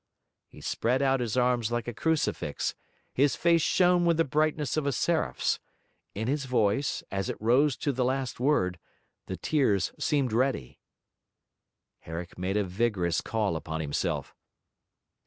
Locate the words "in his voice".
6.15-7.03